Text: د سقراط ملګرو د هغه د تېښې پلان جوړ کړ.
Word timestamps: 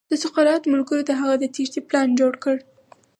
د 0.11 0.13
سقراط 0.23 0.63
ملګرو 0.73 1.07
د 1.07 1.11
هغه 1.19 1.35
د 1.39 1.45
تېښې 1.53 1.81
پلان 1.87 2.07
جوړ 2.19 2.33
کړ. 2.43 2.55